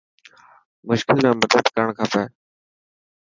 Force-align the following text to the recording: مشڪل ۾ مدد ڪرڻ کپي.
مشڪل 0.89 1.17
۾ 1.27 1.31
مدد 1.41 1.65
ڪرڻ 1.75 1.87
کپي. 1.97 2.23